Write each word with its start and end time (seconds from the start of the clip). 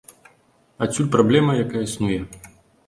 Адсюль 0.85 1.11
праблема, 1.19 1.51
якая 1.65 1.83
існуе. 1.91 2.19